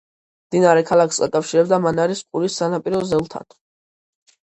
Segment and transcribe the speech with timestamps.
[0.51, 3.47] მდინარე ქალაქს აკავშირებდა მანარის ყურის სანაპირო ზოლთან.